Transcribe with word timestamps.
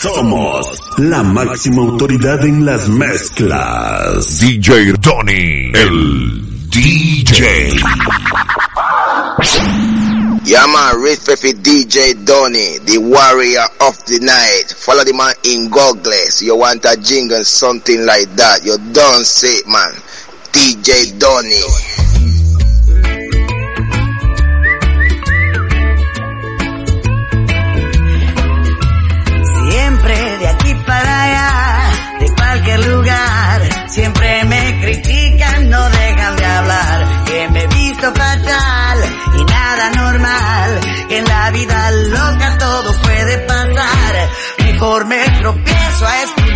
Somos 0.00 0.66
la 0.98 1.22
máxima 1.22 1.82
autoridad 1.82 2.44
en 2.44 2.64
las 2.64 2.88
mezclas. 2.88 4.38
DJ 4.40 4.92
Donny, 5.00 5.72
el 5.74 6.68
DJ. 6.70 7.74
Yeah 10.44 10.66
man, 10.66 11.02
respect 11.02 11.42
DJ 11.62 12.24
Donny, 12.24 12.78
the 12.78 12.98
warrior 12.98 13.66
of 13.80 13.98
the 14.06 14.18
night. 14.20 14.72
Follow 14.74 15.04
the 15.04 15.12
man 15.12 15.34
in 15.44 15.68
goggles. 15.68 16.40
You 16.40 16.56
want 16.56 16.84
a 16.84 16.96
jingle, 16.96 17.44
something 17.44 18.06
like 18.06 18.28
that. 18.36 18.64
You 18.64 18.78
don't 18.92 19.24
say 19.26 19.60
it, 19.60 19.66
man. 19.66 19.92
DJ 20.52 21.18
Donny. 21.18 21.60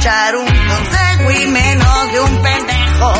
Un 0.04 0.46
consejo 0.46 1.30
y 1.30 1.46
menos 1.46 2.12
de 2.12 2.20
un 2.20 2.42
pendejo. 2.42 3.14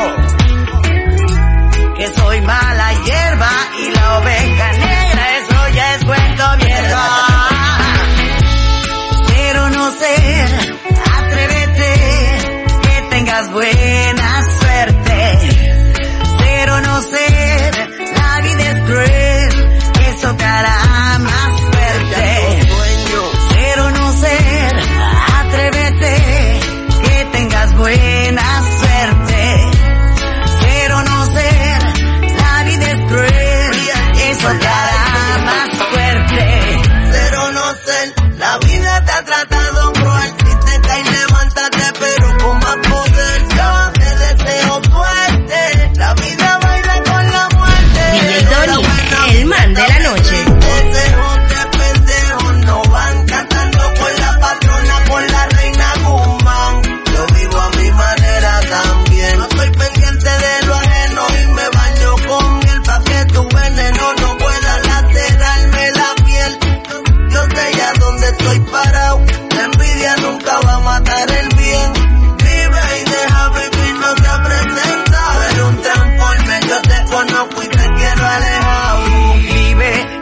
Que 1.96 2.08
soy 2.08 2.40
mala 2.40 2.92
hierba 3.04 3.50
y 3.78 3.90
la 3.92 4.18
oveja 4.18 4.71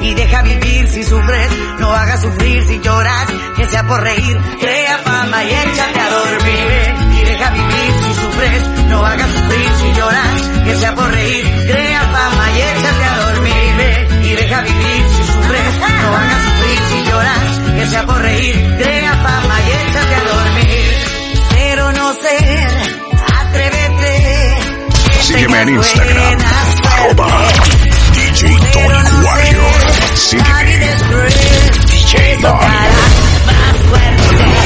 y 0.01 0.15
deja 0.15 0.43
vivir 0.43 0.89
si 0.89 1.03
sufres. 1.05 1.51
No 1.79 1.93
hagas 1.93 2.23
sufrir 2.23 2.65
si 2.67 2.81
lloras. 2.81 3.27
Que 3.57 3.67
sea 3.67 3.87
por 3.87 4.01
reír. 4.03 4.39
Crea 4.61 4.99
fama 4.99 5.45
y 5.45 5.51
échate 5.51 6.01
a 6.01 6.11
dormir. 6.11 6.95
Y 7.21 7.25
deja 7.25 7.51
vivir 7.51 7.93
si 8.05 8.15
sufres. 8.21 8.63
No 8.89 9.05
hagas 9.05 9.31
sufrir 9.31 9.71
si 9.81 9.93
lloras. 9.99 10.65
Que 10.65 10.77
sea 10.77 10.95
por 10.95 11.11
reír. 11.11 11.45
Crea 11.67 12.01
fama 12.01 12.51
y 12.53 12.61
échate 12.61 13.05
a 13.05 13.19
dormir. 13.19 14.25
Y 14.25 14.35
deja 14.37 14.61
vivir 14.63 15.05
si 15.17 15.33
sufres. 15.33 15.79
No 16.03 16.17
hagas 16.17 16.43
sufrir 16.45 16.79
si 16.91 17.11
lloras. 17.11 17.61
Que 17.77 17.87
sea 17.87 18.07
por 18.07 18.23
reír. 18.23 18.77
Crea 18.79 19.13
fama 19.15 19.57
y 19.61 19.89
échate 19.89 20.15
a 20.15 20.25
dormir. 20.25 21.11
Pero 21.51 21.93
no 21.93 22.13
ser, 22.15 22.71
atrévete. 23.41 24.59
Sígueme 25.21 25.63
en 25.63 25.69
Instagram, 25.69 26.39
arroba. 26.85 27.29
DJ. 28.15 29.50
Sígueme. 30.15 30.97
DJ 31.87 32.37
Donny. 32.43 32.67
más 33.47 33.77
fuerte. 33.89 34.60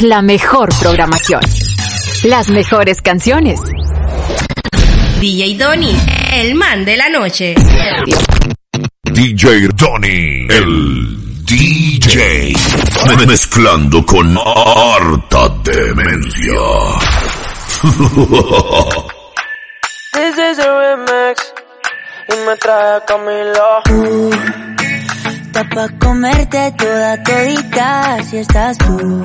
La 0.00 0.22
mejor 0.22 0.68
programación. 0.80 1.40
Las 2.24 2.48
mejores 2.48 3.00
canciones. 3.00 3.60
DJ 5.20 5.56
Donny, 5.56 5.96
el 6.32 6.54
man 6.54 6.84
de 6.84 6.96
la 6.96 7.08
noche. 7.08 7.54
DJ 9.04 9.68
Donny, 9.74 10.46
el 10.50 11.44
DJ. 11.44 12.54
Me- 13.16 13.26
Mezclando 13.26 14.04
con 14.04 14.36
harta 14.36 15.48
demencia. 15.64 16.60
This 20.12 20.38
is 20.38 20.58
a 20.58 20.96
remix 20.96 21.52
y 22.28 22.46
me 22.46 22.56
trae 22.56 23.00
Camilo. 23.06 23.82
Está 25.46 25.64
pa' 25.68 25.88
comerte 26.00 26.72
toda 26.78 27.22
todita 27.22 28.16
si 28.28 28.38
estás 28.38 28.76
tú. 28.78 29.24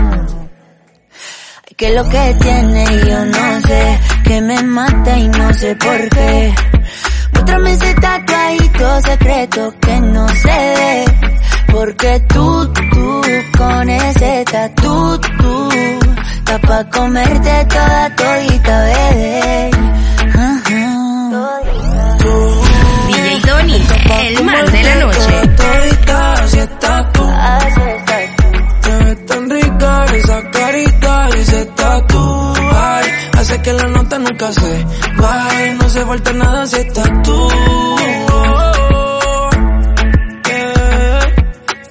Que 1.81 1.89
lo 1.95 2.07
que 2.07 2.35
tiene 2.39 2.85
yo 3.09 3.25
no 3.25 3.61
sé, 3.61 3.99
que 4.23 4.39
me 4.39 4.61
mata 4.61 5.17
y 5.17 5.27
no 5.29 5.51
sé 5.51 5.75
por 5.77 6.09
qué. 6.09 6.53
Muéstrame 7.33 7.71
ese 7.71 7.93
tatuadito 7.95 9.01
secreto 9.01 9.73
que 9.81 9.99
no 9.99 10.27
se 10.27 10.47
ve. 10.47 11.05
Porque 11.71 12.19
tú, 12.29 12.71
tú, 12.73 13.21
con 13.57 13.89
ese 13.89 14.45
tatu, 14.51 15.19
tú, 15.39 15.69
está 15.71 16.59
pa' 16.59 16.83
comerte 16.91 17.65
toda 17.65 18.15
todita, 18.15 18.83
bebé. 18.83 19.71
DJ 23.07 23.39
Donny, 23.47 23.83
el 24.27 24.43
mal 24.43 24.71
de 24.71 24.83
la 24.83 24.95
noche. 24.97 25.47
Todita, 25.57 26.33
así 26.33 26.59
estás 26.59 27.11
tú. 27.11 27.27
Te 28.81 29.03
ves 29.03 29.25
tan 29.25 29.49
rica 29.49 30.05
esa 30.13 30.51
carita 30.51 31.10
que 33.71 33.83
la 33.83 33.87
nota 33.89 34.19
nunca 34.19 34.51
se 34.51 34.85
vaya. 35.17 35.73
No 35.75 35.89
se 35.89 36.05
falta 36.05 36.33
nada 36.33 36.67
si 36.67 36.75
estás 36.77 37.09
tú. 37.23 37.47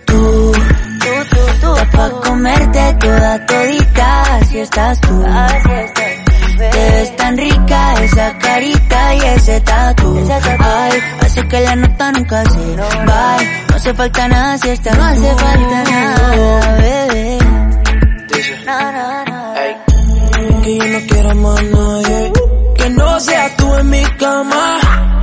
Tú, 0.07 0.53
está 0.55 1.91
pa' 1.93 2.11
comerte 2.27 2.97
toda 3.01 3.47
todita, 3.47 4.41
si 4.49 4.59
estás 4.59 5.01
tú. 5.01 5.25
Te 6.59 6.91
ves 6.91 7.17
tan 7.17 7.39
rica 7.39 7.95
esa 8.03 8.39
carita 8.39 9.15
y 9.15 9.21
ese 9.21 9.61
tatu. 9.61 10.29
Ay, 10.59 10.93
hace 11.23 11.49
que 11.49 11.61
la 11.61 11.77
nota 11.77 12.13
nunca 12.13 12.45
se 12.45 12.77
vaya. 12.77 13.65
No 13.69 13.77
hace 13.77 13.95
falta 13.95 14.29
nada 14.29 14.59
si 14.59 14.69
estás 14.69 14.99
No 14.99 15.05
hace 15.05 15.35
falta 15.35 15.85
nada, 15.91 16.77
bebé. 16.77 17.39
No, 18.67 18.93
no, 18.93 19.10
yo 20.81 20.89
no 20.89 21.07
quiero 21.07 21.35
más 21.35 21.63
nadie. 21.63 22.33
Que 22.77 22.91
no 22.91 23.21
seas 23.21 23.57
tú 23.57 23.75
en 23.75 23.91
mi 23.91 24.03
cama. 24.19 24.79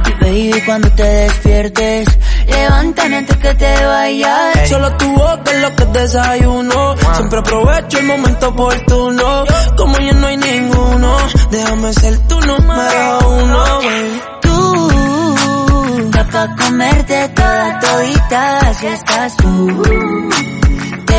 Y 0.08 0.24
baby, 0.24 0.62
cuando 0.66 0.90
te 0.92 1.04
despiertes, 1.04 2.08
levántame 2.48 3.18
antes 3.18 3.38
que 3.38 3.54
te 3.56 3.86
vayas. 3.86 4.70
Solo 4.70 4.96
tu 4.98 5.10
boca 5.12 5.52
es 5.52 5.62
lo 5.62 5.76
que 5.76 5.86
desayuno. 6.00 6.96
Siempre 7.16 7.40
aprovecho 7.40 8.00
el 8.00 8.06
momento 8.06 8.48
oportuno. 8.50 9.46
Como 9.76 9.98
ya 9.98 10.14
no 10.14 10.28
hay 10.28 10.38
ninguno, 10.38 11.18
déjame 11.52 11.94
ser 11.94 12.18
tu 12.28 12.40
número 12.42 13.20
uno, 13.30 13.64
baby. 13.80 14.22
Tú, 14.42 14.88
pa' 16.32 16.56
comerte 16.56 17.30
toda 17.30 17.80
todita, 17.80 18.74
si 18.74 18.88
estás 18.88 19.38
tú. 19.38 20.57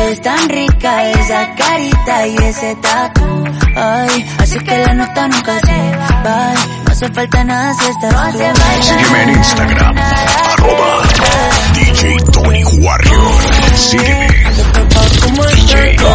Te 0.09 0.15
ves 0.15 0.21
tan 0.23 0.49
rica 0.49 1.11
esa 1.11 1.55
carita 1.55 2.27
y 2.27 2.35
ese 2.37 2.75
tatu. 2.77 3.43
Ay, 3.75 4.25
así 4.39 4.57
que 4.57 4.77
la 4.79 4.93
nota 4.95 5.27
nunca 5.27 5.59
se 5.59 5.97
va. 6.25 6.53
No 6.83 6.91
hace 6.91 7.13
falta 7.13 7.43
nada 7.43 7.73
si 7.75 7.85
estás 7.91 8.11
no 8.11 8.19
hace 8.19 8.53
falta 8.55 8.81
Sígueme 8.81 9.23
en 9.23 9.29
Instagram, 9.29 9.97
arroba 9.99 11.01
DJ 11.75 12.17
Tony 12.31 12.63
Warrior. 12.63 13.33
Sígueme. 13.75 14.27
DJ 15.53 15.95
tú, 15.95 16.07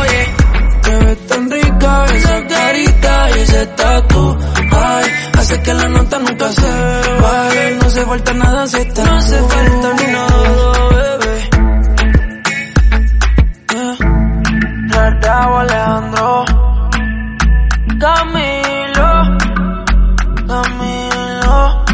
oye. 0.00 0.34
Te 0.82 0.96
ves 1.06 1.26
tan 1.26 1.50
rica 1.50 2.06
esa 2.12 2.46
carita 2.48 3.30
y 3.30 3.40
ese 3.40 3.66
tatu. 3.66 4.38
Ay, 4.72 5.10
hace 5.38 5.62
que 5.62 5.72
la 5.72 5.88
nota 5.88 6.18
nunca 6.18 6.52
se 6.52 6.70
vaya. 7.22 7.70
No 7.80 7.86
hace 7.86 8.04
falta 8.04 8.32
nada 8.34 8.66
si 8.66 8.76
estás 8.76 9.06
No 9.06 9.16
hace 9.16 9.38
falta 9.38 9.94
nada, 10.12 10.83
Raúl 15.24 15.60
Alejandro. 15.60 16.44
Camilo. 17.98 19.10
Camilo. 20.46 21.84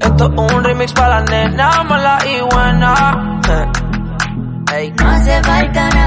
Esto 0.00 0.24
es 0.24 0.54
un 0.54 0.64
remix 0.64 0.92
para 0.92 1.20
la 1.20 1.24
nena 1.26 1.84
mala 1.84 2.18
y 2.26 2.40
buena. 2.40 3.40
Eh. 3.48 4.74
Ey. 4.74 4.94
No 4.98 5.08
hace 5.10 5.42
falta 5.44 5.97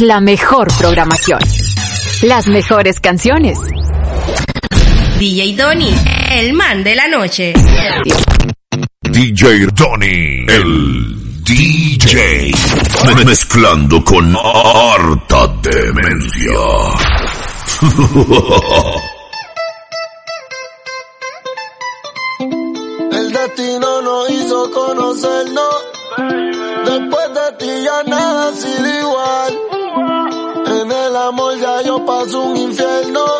La 0.00 0.20
mejor 0.20 0.68
programación. 0.78 1.38
Las 2.22 2.46
mejores 2.46 3.00
canciones. 3.00 3.58
DJ 5.18 5.56
Donny, 5.56 5.94
el 6.32 6.52
man 6.52 6.84
de 6.84 6.94
la 6.94 7.08
noche. 7.08 7.54
DJ 9.02 9.66
Donny, 9.74 10.44
el 10.48 11.42
DJ. 11.44 12.52
Me- 13.14 13.24
Mezclando 13.24 14.04
con 14.04 14.36
harta 14.36 15.46
demencia. 15.62 16.52
El 22.38 23.32
destino 23.32 24.02
nos 24.02 24.30
hizo 24.30 24.70
conocernos. 24.70 25.74
Después 26.84 27.25
paso 32.06 32.40
un 32.40 32.56
infierno. 32.56 33.35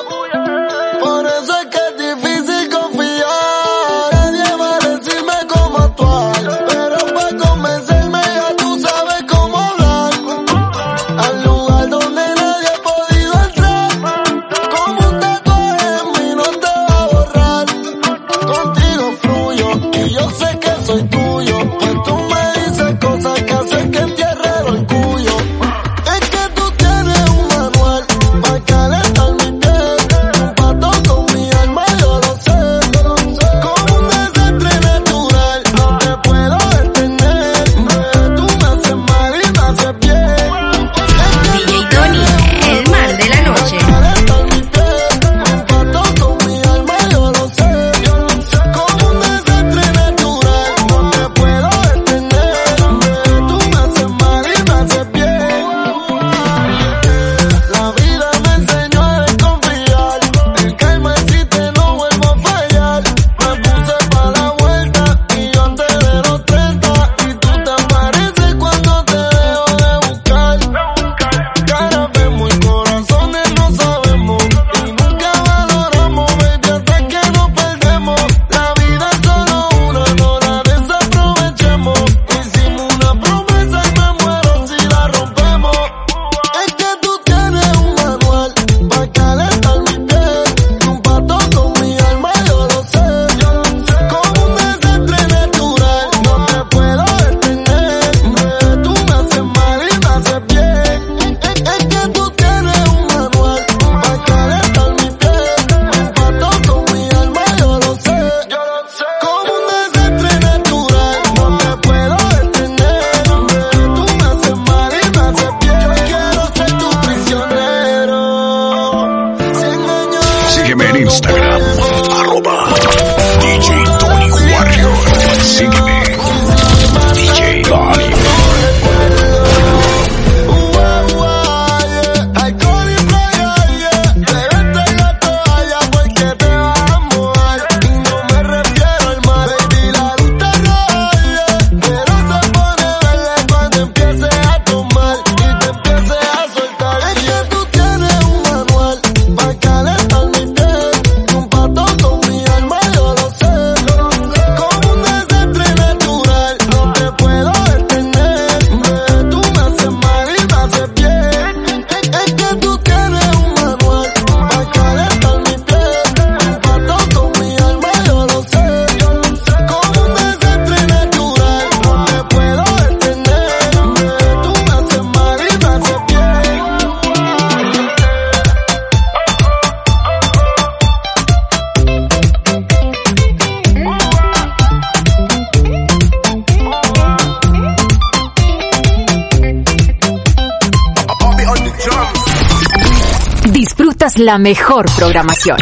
la 194.27 194.39
mejor 194.39 194.87
programación, 194.97 195.57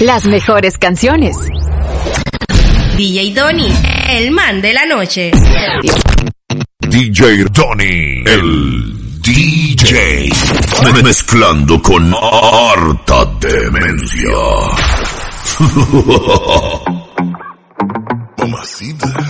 las 0.00 0.26
mejores 0.26 0.76
canciones. 0.76 1.36
DJ 2.96 3.32
Donny, 3.32 3.72
el 4.08 4.32
man 4.32 4.60
de 4.60 4.72
la 4.72 4.84
noche. 4.86 5.30
DJ 6.80 7.44
Donny, 7.44 8.24
el 8.26 9.22
DJ, 9.22 10.28
Me 10.82 11.00
mezclando 11.04 11.80
con 11.80 12.12
harta 12.12 13.24
demencia. 13.40 14.36
Mamacita. 18.38 19.25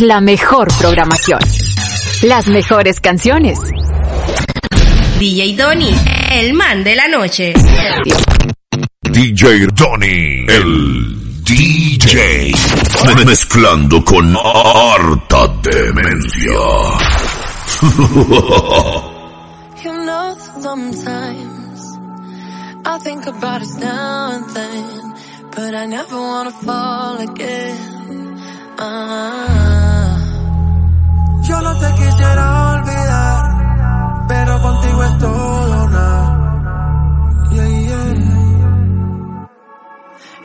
La 0.00 0.20
mejor 0.20 0.68
programación. 0.78 1.38
Las 2.22 2.46
mejores 2.48 3.00
canciones. 3.00 3.58
DJ 5.18 5.56
Donny, 5.56 5.94
el 6.32 6.52
man 6.52 6.84
de 6.84 6.94
la 6.94 7.08
noche. 7.08 7.54
DJ 9.04 9.66
Donny, 9.68 10.44
el 10.48 11.42
DJ. 11.42 12.52
Mezclando 13.24 14.04
con 14.04 14.36
harta 14.36 15.48
demencia. 15.62 16.60
you 19.82 19.92
know, 20.04 20.36
sometimes 20.60 21.98
I 22.84 22.98
think 22.98 23.26
about 23.26 23.62
us 23.62 23.74
now 23.78 24.32
and 24.32 24.44
then, 24.50 25.14
but 25.52 25.74
I 25.74 25.86
never 25.86 26.20
wanna 26.20 26.50
fall 26.50 27.16
again. 27.18 27.95
Ah. 28.78 30.18
Yo 31.48 31.60
no 31.62 31.78
te 31.78 31.94
quisiera 31.94 32.72
olvidar, 32.74 34.26
pero 34.28 34.60
contigo 34.60 35.02
es 35.04 35.18
todo 35.18 35.88
nada. 35.88 36.68
Yeah, 37.52 37.68
yeah. 37.68 38.12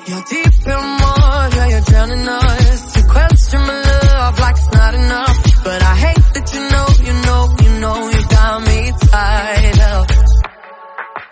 You're 0.07 0.23
deep 0.29 0.67
in 0.67 0.97
water, 1.01 1.57
yeah, 1.57 1.67
you're 1.67 1.81
drowning 1.81 2.27
us. 2.27 2.95
You 2.95 3.03
question 3.03 3.59
my 3.61 3.81
love 3.81 4.39
like 4.39 4.55
it's 4.57 4.71
not 4.71 4.93
enough, 4.93 5.63
but 5.63 5.81
I 5.81 5.95
hate 5.95 6.33
that 6.33 6.53
you 6.53 6.61
know, 6.71 6.87
you 7.05 7.13
know, 7.25 7.55
you 7.63 7.79
know, 7.81 8.09
you 8.11 8.21
got 8.29 8.61
me 8.61 8.91
tied 9.11 9.79
up. 9.79 10.07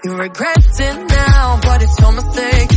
You're 0.04 0.18
regretting 0.18 1.08
now, 1.08 1.60
but 1.62 1.82
it's 1.82 2.00
your 2.00 2.12
mistake. 2.12 2.72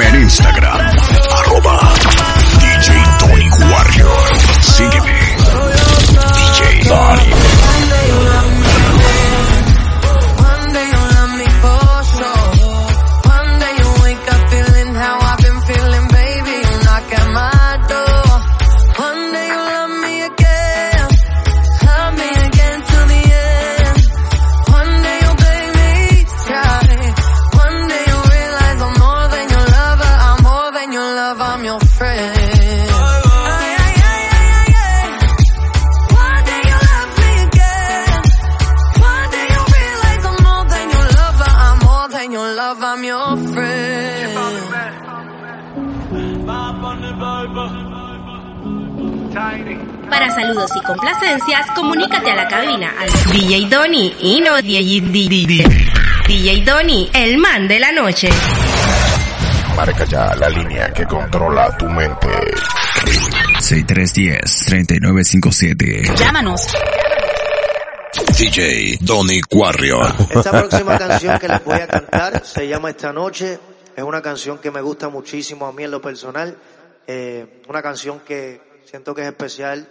En 0.00 0.14
Instagram, 0.14 0.91
I'm 42.80 43.04
your 43.04 43.36
friend. 43.52 44.32
Para 50.08 50.30
saludos 50.30 50.70
y 50.76 50.80
complacencias, 50.82 51.66
comunícate 51.74 52.30
a 52.30 52.36
la 52.36 52.48
cabina 52.48 52.92
al 52.98 53.10
DJ 53.32 53.68
Donny 53.68 54.14
y 54.20 54.40
no 54.40 54.56
DJ, 54.60 55.00
DJ, 55.00 55.64
DJ 56.28 56.64
Donny, 56.64 57.10
el 57.14 57.38
man 57.38 57.66
de 57.68 57.78
la 57.78 57.92
noche. 57.92 58.28
Marca 59.76 60.04
ya 60.04 60.34
la 60.34 60.48
línea 60.48 60.92
que 60.92 61.04
controla 61.06 61.76
tu 61.76 61.88
mente. 61.88 62.28
6310-3957. 63.60 66.14
Llámanos. 66.16 66.62
DJ 68.42 68.98
Donny 69.02 69.40
Warrior. 69.52 70.16
Esta 70.28 70.50
próxima 70.50 70.98
canción 70.98 71.38
que 71.38 71.46
les 71.46 71.64
voy 71.64 71.76
a 71.76 71.86
cantar 71.86 72.44
se 72.44 72.66
llama 72.66 72.90
Esta 72.90 73.12
Noche. 73.12 73.56
Es 73.94 74.02
una 74.02 74.20
canción 74.20 74.58
que 74.58 74.72
me 74.72 74.80
gusta 74.80 75.08
muchísimo 75.08 75.64
a 75.64 75.72
mí 75.72 75.84
en 75.84 75.92
lo 75.92 76.02
personal. 76.02 76.58
Eh, 77.06 77.62
una 77.68 77.80
canción 77.80 78.18
que 78.26 78.80
siento 78.84 79.14
que 79.14 79.22
es 79.22 79.28
especial. 79.28 79.86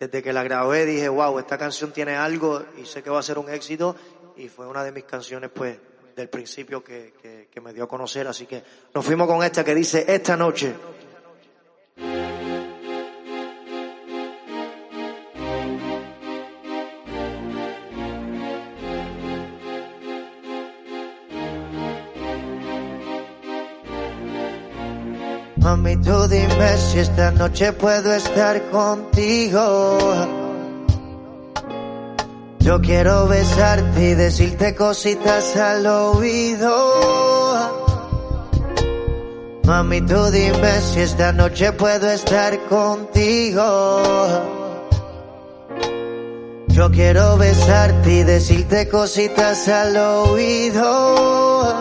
Desde 0.00 0.24
que 0.24 0.32
la 0.32 0.42
grabé 0.42 0.86
dije, 0.86 1.08
wow, 1.08 1.38
esta 1.38 1.56
canción 1.56 1.92
tiene 1.92 2.16
algo 2.16 2.64
y 2.82 2.84
sé 2.84 3.00
que 3.00 3.10
va 3.10 3.20
a 3.20 3.22
ser 3.22 3.38
un 3.38 3.48
éxito. 3.48 3.94
Y 4.36 4.48
fue 4.48 4.66
una 4.66 4.82
de 4.82 4.90
mis 4.90 5.04
canciones, 5.04 5.48
pues, 5.54 5.78
del 6.16 6.28
principio 6.28 6.82
que, 6.82 7.14
que, 7.22 7.46
que 7.48 7.60
me 7.60 7.72
dio 7.72 7.84
a 7.84 7.88
conocer. 7.88 8.26
Así 8.26 8.46
que 8.46 8.60
nos 8.92 9.04
fuimos 9.04 9.28
con 9.28 9.44
esta 9.44 9.64
que 9.64 9.76
dice 9.76 10.04
Esta 10.08 10.36
Noche. 10.36 10.74
Mami, 25.68 25.96
tú 25.98 26.26
dime 26.28 26.78
si 26.78 26.98
esta 27.00 27.30
noche 27.30 27.74
puedo 27.74 28.14
estar 28.14 28.70
contigo. 28.70 29.98
Yo 32.60 32.80
quiero 32.80 33.28
besarte 33.28 34.02
y 34.02 34.14
decirte 34.14 34.74
cositas 34.74 35.54
al 35.58 35.86
oído. 35.86 36.72
Mami, 39.64 40.00
tú 40.00 40.30
dime 40.30 40.80
si 40.80 41.00
esta 41.00 41.34
noche 41.34 41.72
puedo 41.72 42.08
estar 42.12 42.58
contigo. 42.60 44.00
Yo 46.68 46.90
quiero 46.90 47.36
besarte 47.36 48.10
y 48.10 48.22
decirte 48.22 48.88
cositas 48.88 49.68
al 49.68 49.94
oído. 49.98 51.77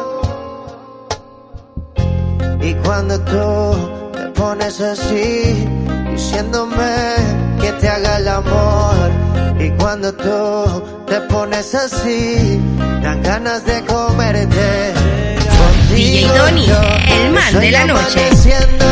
Cuando 2.87 3.19
tú 3.19 4.11
te 4.13 4.27
pones 4.29 4.79
así, 4.79 5.67
diciéndome 6.09 7.15
que 7.59 7.73
te 7.73 7.89
haga 7.89 8.17
el 8.17 8.27
amor. 8.29 9.11
Y 9.59 9.69
cuando 9.71 10.13
tú 10.13 11.03
te 11.05 11.19
pones 11.27 11.75
así, 11.75 12.61
dan 13.03 13.21
ganas 13.23 13.65
de 13.65 13.83
comerte. 13.83 14.93
DJ 15.93 16.27
Contigo 16.27 16.37
Donny, 16.37 16.65
yo 16.65 16.81
el 17.13 17.33
man 17.33 17.59
de 17.59 17.71
la 17.71 17.85
noche. 17.87 18.29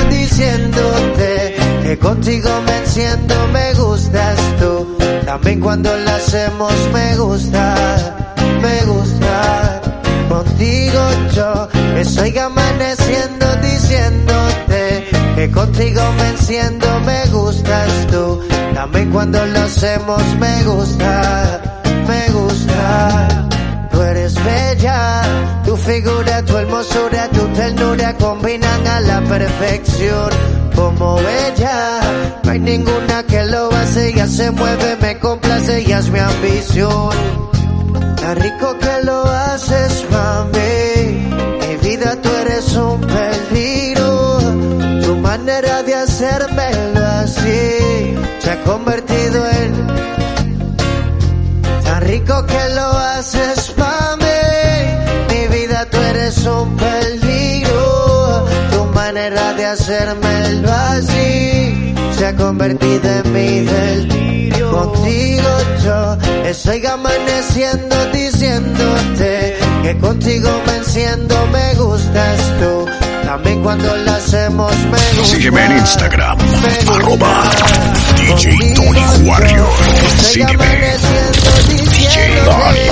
diciéndote 0.10 1.56
que 1.84 1.98
contigo 1.98 2.50
me 2.66 2.78
enciendo, 2.80 3.48
me 3.54 3.74
gustas 3.76 4.38
tú. 4.60 4.98
También 5.26 5.62
cuando 5.62 5.96
lo 5.98 6.12
hacemos 6.12 6.74
me 6.92 7.16
gusta, 7.16 7.76
me 8.62 8.86
gusta. 8.88 9.82
Contigo 10.28 11.02
yo 11.34 11.70
estoy 11.98 12.38
amaneciendo 12.38 12.66
diciéndote 12.66 13.05
contigo 15.52 16.02
me 16.18 16.30
enciendo, 16.30 16.88
me 17.02 17.26
gustas 17.28 18.08
tú. 18.12 18.42
También 18.74 19.12
cuando 19.12 19.46
lo 19.46 19.60
hacemos 19.60 20.22
me 20.40 20.64
gusta, 20.64 21.62
me 22.08 22.30
gusta. 22.32 23.48
Tú 23.92 24.02
eres 24.02 24.36
bella, 24.44 25.22
tu 25.66 25.76
figura, 25.78 26.42
tu 26.44 26.58
hermosura, 26.58 27.30
tu 27.30 27.48
ternura 27.54 28.14
combinan 28.18 28.88
a 28.88 29.00
la 29.02 29.22
perfección. 29.22 30.30
Como 30.76 31.20
ella, 31.20 32.00
no 32.44 32.52
hay 32.52 32.60
ninguna 32.60 33.24
que 33.24 33.46
lo 33.46 33.70
hace, 33.72 34.10
ella 34.10 34.28
se 34.28 34.52
mueve, 34.52 34.98
me 35.02 35.18
complace, 35.20 35.80
ella 35.80 36.00
es 36.00 36.10
mi 36.10 36.20
ambición. 36.20 37.10
Tan 38.18 38.36
rico 38.38 38.78
que 38.80 39.06
lo 39.06 39.24
haces, 39.24 40.06
mami. 40.12 41.30
Mi 41.62 41.90
vida, 41.90 42.20
tú 42.22 42.30
eres 42.42 42.74
un 42.76 43.00
peligro. 43.02 43.35
Manera 45.38 45.84
de 45.84 45.94
hacérmelo 45.94 47.06
así 47.06 48.16
se 48.40 48.52
ha 48.52 48.64
convertido 48.64 49.46
en 49.46 49.88
tan 51.84 52.02
rico 52.04 52.46
que 52.46 52.74
lo 52.74 52.88
haces 52.98 53.74
para 53.76 54.16
mí. 54.16 55.30
Mi 55.30 55.48
vida, 55.54 55.90
tú 55.92 55.98
eres 55.98 56.38
un 56.46 56.78
peligro. 56.78 58.46
Tu 58.72 58.86
manera 58.94 59.54
de 59.56 59.66
hacérmelo 59.66 60.72
así 60.72 61.94
se 62.18 62.28
ha 62.28 62.36
convertido 62.38 63.04
en 63.04 63.34
mi 63.34 63.60
delirio. 63.60 64.72
Contigo 64.72 65.50
yo 65.84 66.18
estoy 66.46 66.86
amaneciendo 66.86 67.96
diciéndote 68.14 69.58
que 69.84 69.98
contigo 69.98 70.50
me 70.66 70.78
enciendo, 70.78 71.36
me 71.48 71.76
gustas 71.76 72.40
tú. 72.62 73.05
También 73.36 73.62
cuando 73.64 73.98
lo 73.98 74.12
hacemos 74.14 74.72
me 74.86 75.20
gusta. 75.20 75.36
Sígueme 75.36 75.66
en 75.66 75.72
Instagram, 75.80 76.38
gusta. 76.38 76.94
arroba 76.94 77.44
DJ 78.16 78.74
Tony 78.76 79.28
Warrior. 79.28 79.68
Sígueme, 80.20 80.66
DJ 81.68 82.16
que 82.16 82.92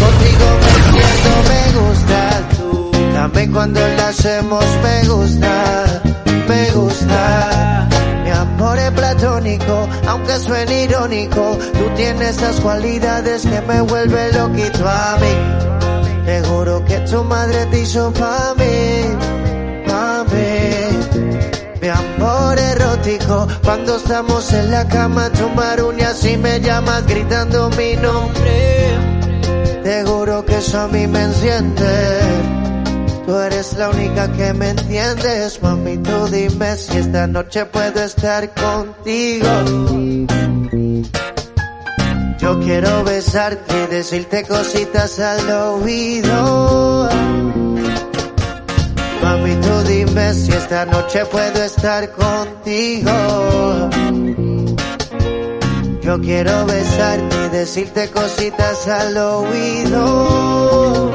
contigo 0.00 0.46
me 0.60 0.70
enciendo, 0.74 1.30
me 1.48 1.62
gusta 1.78 2.48
tú. 2.58 2.90
También 3.14 3.52
cuando 3.52 3.78
lo 3.78 4.02
hacemos 4.02 4.64
me 4.82 5.08
gusta, 5.08 6.02
me 6.48 6.70
gusta. 6.72 7.88
Mi 8.24 8.30
amor 8.30 8.78
es 8.80 8.90
platónico, 8.90 9.88
aunque 10.08 10.38
suene 10.40 10.82
irónico. 10.82 11.56
Tú 11.74 11.88
tienes 11.94 12.36
esas 12.36 12.56
cualidades 12.56 13.46
que 13.46 13.60
me 13.60 13.80
vuelven 13.82 14.36
loquito 14.36 14.88
a 14.88 15.18
mí. 15.20 15.68
Te 16.26 16.42
juro 16.42 16.84
que 16.84 16.98
tu 16.98 17.22
madre 17.24 17.64
te 17.66 17.80
hizo 17.80 18.12
pa' 18.12 18.54
mí, 18.58 19.37
amor 22.48 22.58
erótico, 22.58 23.48
cuando 23.62 23.96
estamos 23.96 24.52
en 24.52 24.70
la 24.70 24.88
cama, 24.88 25.30
tomar 25.30 25.82
un 25.82 25.98
y 25.98 26.02
así 26.02 26.36
me 26.36 26.60
llamas 26.60 27.06
gritando 27.06 27.68
mi 27.70 27.94
nombre. 27.96 28.96
Te 29.82 30.04
juro 30.04 30.44
que 30.44 30.56
eso 30.56 30.80
a 30.80 30.88
mí 30.88 31.06
me 31.06 31.22
enciende. 31.24 32.20
Tú 33.26 33.36
eres 33.36 33.76
la 33.76 33.90
única 33.90 34.32
que 34.32 34.54
me 34.54 34.70
entiendes, 34.70 35.62
mami. 35.62 35.98
Tú 35.98 36.26
dime 36.28 36.76
si 36.76 36.96
esta 36.96 37.26
noche 37.26 37.66
puedo 37.66 38.02
estar 38.02 38.50
contigo. 38.54 39.48
Yo 42.38 42.60
quiero 42.60 43.04
besarte 43.04 43.84
y 43.84 43.86
decirte 43.88 44.44
cositas 44.44 45.18
al 45.20 45.50
oído. 45.50 47.08
Mami, 49.28 49.54
tú 49.56 49.82
dime 49.86 50.32
si 50.32 50.50
esta 50.52 50.86
noche 50.86 51.22
puedo 51.26 51.62
estar 51.62 52.10
contigo. 52.12 53.10
Yo 56.02 56.18
quiero 56.22 56.64
besarte 56.64 57.36
y 57.44 57.48
decirte 57.50 58.08
cositas 58.08 58.88
al 58.88 59.14
oído. 59.18 61.12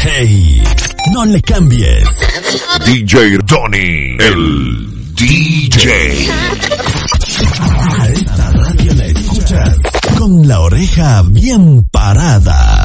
Hey, 0.00 0.62
no 1.14 1.24
le 1.24 1.40
cambies. 1.40 2.06
DJ 2.84 3.38
Donny, 3.46 4.18
el 4.20 5.14
DJ. 5.14 6.28
A 7.98 8.08
esta 8.08 8.50
radio 8.50 8.94
la 8.94 9.06
escuchas 9.06 9.78
con 10.18 10.46
la 10.46 10.60
oreja 10.60 11.22
bien 11.22 11.82
parada. 11.90 12.83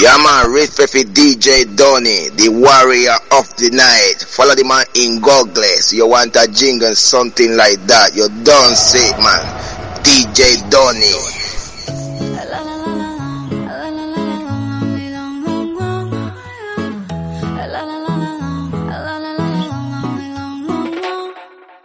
Yeah 0.00 0.16
man, 0.16 0.46
for 0.46 1.04
DJ 1.12 1.76
Donny, 1.76 2.30
the 2.30 2.48
warrior 2.48 3.20
of 3.36 3.54
the 3.56 3.68
night. 3.68 4.24
Follow 4.26 4.54
the 4.54 4.64
man 4.64 4.86
in 4.96 5.20
goggles. 5.20 5.92
You 5.92 6.08
want 6.08 6.34
a 6.36 6.48
jingle, 6.48 6.94
something 6.94 7.54
like 7.54 7.84
that. 7.84 8.16
You 8.16 8.30
don't 8.42 8.76
say 8.76 9.10
man. 9.20 9.44
DJ 10.00 10.56
Donny. 10.70 11.39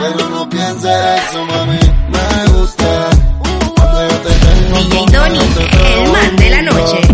Pero 0.00 0.30
no 0.30 0.48
pienses 0.48 0.90
eso, 1.28 1.44
mami, 1.44 1.78
me 2.08 2.52
gusta. 2.52 3.10
Cuando 3.76 4.08
yo 4.08 4.16
te 4.20 4.30
tengo 4.30 4.78
DJ 4.78 5.18
Donny, 5.18 5.38
el 5.38 6.12
man 6.12 6.36
de 6.36 6.50
la 6.50 6.62
noche. 6.62 7.09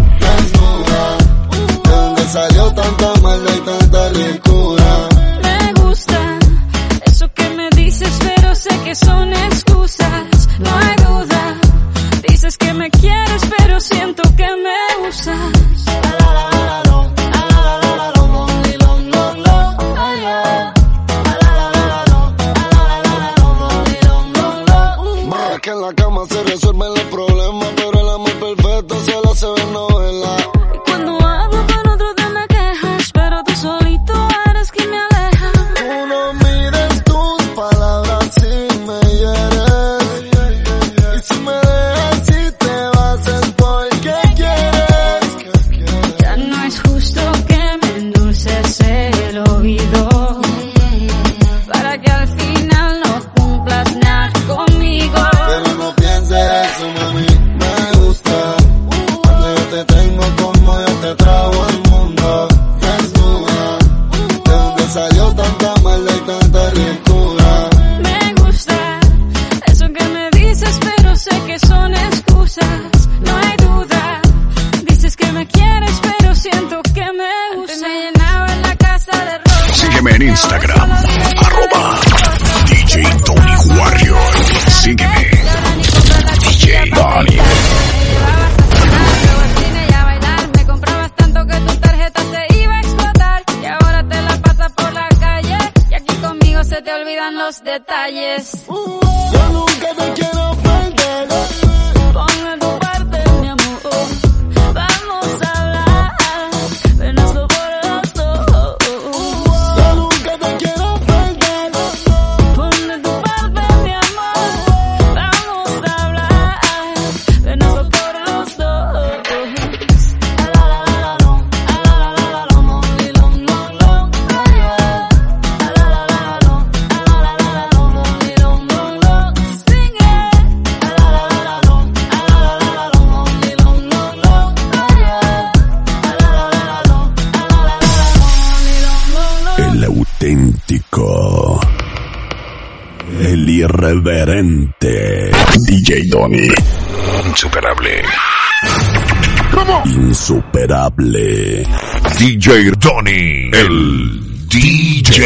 DJ 152.19 152.73
Donny. 152.81 153.51
El 153.53 154.49
DJ. 154.49 155.25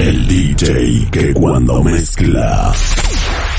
El 0.00 0.28
DJ 0.28 1.10
que 1.10 1.34
cuando 1.34 1.82
mezcla 1.82 2.72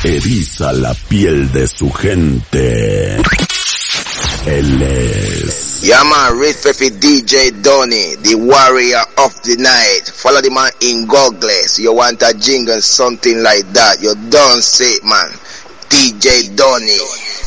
eriza 0.03 0.71
la 0.71 0.93
piel 0.93 1.51
de 1.51 1.67
su 1.67 1.91
gente. 1.91 3.17
Él 4.45 4.81
es. 4.81 5.81
Yeah 5.83 6.03
man, 6.05 6.39
Respect 6.39 6.79
DJ 7.01 7.51
Donny, 7.61 8.15
the 8.23 8.35
warrior 8.35 9.03
of 9.17 9.33
the 9.43 9.57
night. 9.57 10.09
Follow 10.13 10.39
the 10.41 10.49
man 10.49 10.71
in 10.79 11.05
goggles. 11.07 11.77
You 11.77 11.93
want 11.93 12.21
a 12.21 12.33
jingle, 12.39 12.79
something 12.79 13.43
like 13.43 13.65
that. 13.73 14.01
You 14.01 14.15
don't 14.29 14.61
say 14.61 14.99
man. 15.03 15.29
DJ 15.89 16.55
Donny. 16.55 17.46